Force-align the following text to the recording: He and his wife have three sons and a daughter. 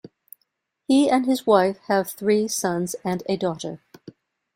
He 0.87 1.11
and 1.11 1.27
his 1.27 1.45
wife 1.45 1.77
have 1.87 2.09
three 2.09 2.47
sons 2.47 2.95
and 3.05 3.21
a 3.29 3.37
daughter. 3.37 3.83